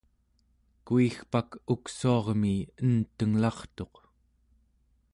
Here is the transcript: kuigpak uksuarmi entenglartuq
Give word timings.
kuigpak 0.85 1.49
uksuarmi 1.73 2.55
entenglartuq 2.85 3.95